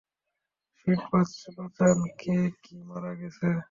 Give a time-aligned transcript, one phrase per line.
[0.77, 3.47] Sheet বাঁচান সে কি মারা গেছে?